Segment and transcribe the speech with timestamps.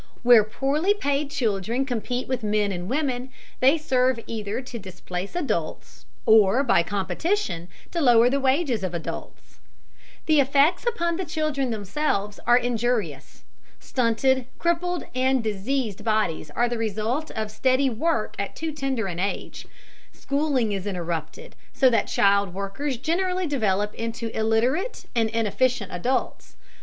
[0.23, 6.07] Where poorly paid children compete with men and women, they serve either to displace adults,
[6.25, 9.59] or, by competition, to lower the wages of adults.
[10.25, 13.43] The effects upon the children themselves are injurious.
[13.79, 19.19] Stunted, crippled, and diseased bodies are the result of steady work at too tender an
[19.19, 19.67] age.
[20.13, 26.55] Schooling is interrupted, so that child workers generally develop into illiterate and inefficient adults.